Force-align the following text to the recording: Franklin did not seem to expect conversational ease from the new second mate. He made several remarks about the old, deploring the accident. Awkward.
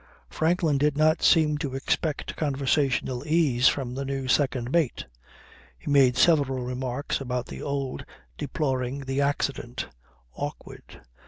Franklin 0.31 0.79
did 0.79 0.97
not 0.97 1.21
seem 1.21 1.59
to 1.59 1.75
expect 1.75 2.35
conversational 2.35 3.23
ease 3.27 3.67
from 3.67 3.93
the 3.93 4.03
new 4.03 4.27
second 4.27 4.71
mate. 4.71 5.05
He 5.77 5.91
made 5.91 6.17
several 6.17 6.63
remarks 6.63 7.21
about 7.21 7.45
the 7.45 7.61
old, 7.61 8.03
deploring 8.35 9.01
the 9.01 9.21
accident. 9.21 9.89
Awkward. 10.33 11.01